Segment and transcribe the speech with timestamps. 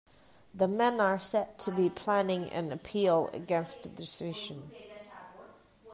[0.51, 4.71] The men are said to be planning an appeal against the decision.